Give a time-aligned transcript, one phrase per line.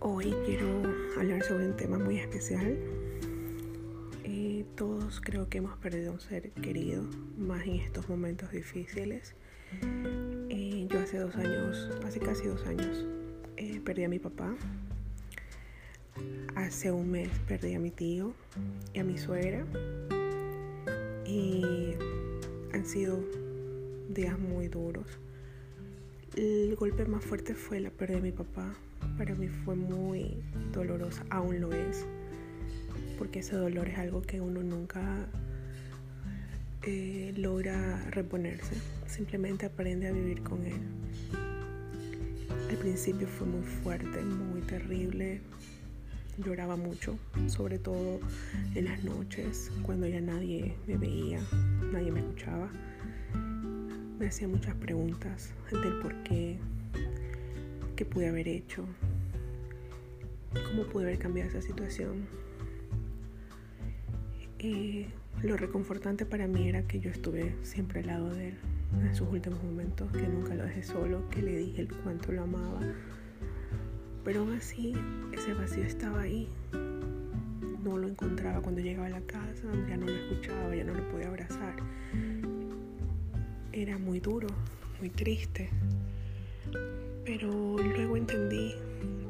[0.00, 0.66] Hoy quiero
[1.18, 2.76] hablar sobre un tema muy especial.
[4.22, 7.04] Eh, todos creo que hemos perdido un ser querido,
[7.38, 9.34] más en estos momentos difíciles.
[10.50, 13.06] Eh, yo hace dos años, hace casi dos años,
[13.56, 14.54] eh, perdí a mi papá.
[16.54, 18.34] Hace un mes perdí a mi tío
[18.92, 19.64] y a mi suegra.
[21.24, 21.94] Y
[22.74, 23.24] han sido
[24.10, 25.06] días muy duros.
[26.34, 28.72] El golpe más fuerte fue la pérdida de mi papá.
[29.18, 30.42] Para mí fue muy
[30.72, 32.06] dolorosa, aún lo es,
[33.18, 35.26] porque ese dolor es algo que uno nunca
[36.84, 38.76] eh, logra reponerse,
[39.06, 40.80] simplemente aprende a vivir con él.
[42.70, 45.42] Al principio fue muy fuerte, muy terrible,
[46.38, 48.20] lloraba mucho, sobre todo
[48.74, 51.40] en las noches, cuando ya nadie me veía,
[51.92, 52.70] nadie me escuchaba
[54.22, 56.56] me hacía muchas preguntas del por qué,
[57.96, 58.84] qué pude haber hecho,
[60.68, 62.28] cómo pude haber cambiado esa situación.
[64.60, 65.06] Y
[65.42, 68.58] lo reconfortante para mí era que yo estuve siempre al lado de él
[69.00, 72.44] en sus últimos momentos, que nunca lo dejé solo, que le dije el cuánto lo
[72.44, 72.80] amaba.
[74.22, 74.94] Pero aún así,
[75.32, 76.48] ese vacío estaba ahí.
[77.82, 81.08] No lo encontraba cuando llegaba a la casa, ya no lo escuchaba, ya no lo
[81.10, 81.74] podía abrazar
[83.72, 84.48] era muy duro,
[84.98, 85.68] muy triste.
[87.24, 88.74] Pero luego entendí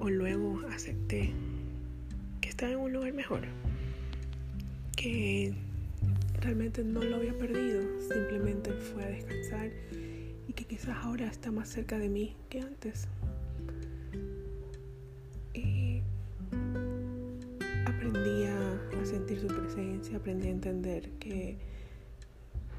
[0.00, 1.32] o luego acepté
[2.40, 3.42] que estaba en un lugar mejor,
[4.96, 5.54] que
[6.40, 9.70] realmente no lo había perdido, simplemente fue a descansar
[10.48, 13.06] y que quizás ahora está más cerca de mí que antes.
[15.54, 16.00] Y
[17.86, 21.58] aprendí a, sentir su presencia, aprendí a entender que,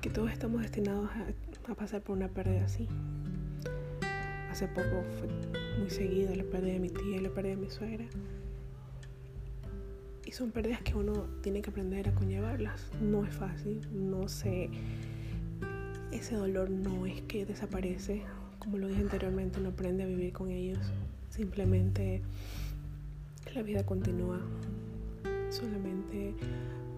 [0.02, 1.26] que todos estamos destinados a
[1.72, 2.88] a pasar por una pérdida así.
[4.52, 5.30] Hace poco fue
[5.80, 8.06] muy seguida la pérdida de mi tía y la pérdida de mi suegra.
[10.26, 12.92] Y son pérdidas que uno tiene que aprender a conllevarlas.
[13.02, 14.70] No es fácil, no sé.
[16.12, 18.24] Ese dolor no es que desaparece.
[18.60, 20.80] Como lo dije anteriormente, uno aprende a vivir con ellos.
[21.30, 22.22] Simplemente
[23.54, 24.40] la vida continúa.
[25.50, 26.34] Solamente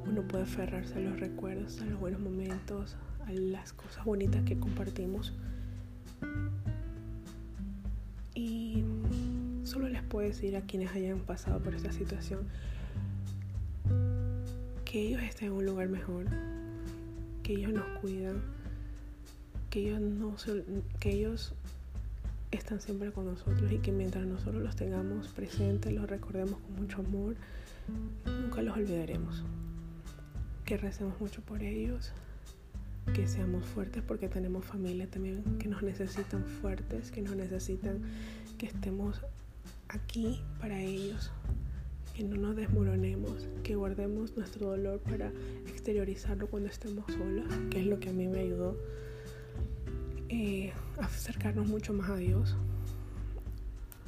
[0.05, 2.95] uno puede aferrarse a los recuerdos, a los buenos momentos,
[3.27, 5.33] a las cosas bonitas que compartimos.
[8.33, 8.83] Y
[9.63, 12.47] solo les puedo decir a quienes hayan pasado por esta situación
[14.83, 16.25] que ellos estén en un lugar mejor,
[17.43, 18.41] que ellos nos cuidan,
[19.69, 20.35] que ellos no
[20.99, 21.53] que ellos
[22.51, 26.99] están siempre con nosotros y que mientras nosotros los tengamos presentes, los recordemos con mucho
[26.99, 27.35] amor,
[28.25, 29.43] nunca los olvidaremos.
[30.63, 32.11] Que recemos mucho por ellos
[33.13, 38.01] que seamos fuertes porque tenemos familia también que nos necesitan fuertes, que nos necesitan
[38.57, 39.21] que estemos
[39.89, 41.31] aquí para ellos,
[42.15, 45.31] que no nos desmoronemos, que guardemos nuestro dolor para
[45.67, 48.77] exteriorizarlo cuando estemos solos, que es lo que a mí me ayudó
[50.29, 52.55] eh, a acercarnos mucho más a Dios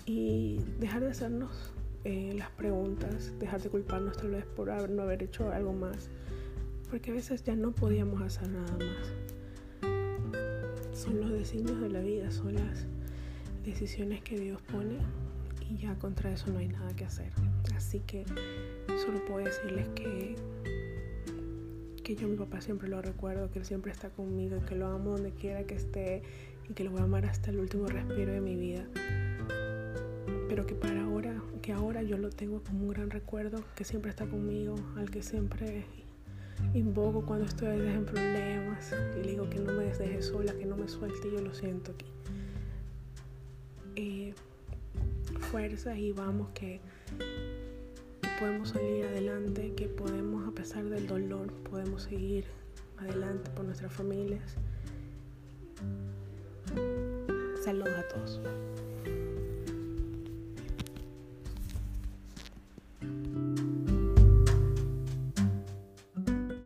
[0.05, 1.73] y dejar de hacernos
[2.05, 6.09] eh, las preguntas, dejar de culparnos tal vez por no haber hecho algo más
[6.89, 9.13] porque a veces ya no podíamos hacer nada más.
[10.93, 12.85] Son los designios de la vida, son las
[13.63, 14.97] decisiones que Dios pone
[15.69, 17.31] y ya contra eso no hay nada que hacer.
[17.75, 18.25] Así que
[19.05, 20.35] solo puedo decirles que
[22.07, 25.11] que yo mi papá siempre lo recuerdo, que él siempre está conmigo, que lo amo
[25.11, 26.23] donde quiera que esté
[26.69, 28.87] y que lo voy a amar hasta el último respiro de mi vida.
[30.47, 34.09] Pero que para ahora, que ahora yo lo tengo como un gran recuerdo, que siempre
[34.09, 35.83] está conmigo, al que siempre
[36.73, 40.77] invoco cuando estoy en problemas y le digo que no me deje sola, que no
[40.77, 42.05] me suelte yo lo siento aquí.
[43.95, 44.33] Eh,
[45.51, 46.79] fuerza y vamos que,
[48.21, 52.45] que podemos salir adelante, que podemos a pesar del dolor, podemos seguir
[52.97, 54.55] adelante por nuestras familias.
[57.63, 58.39] Saludos a todos.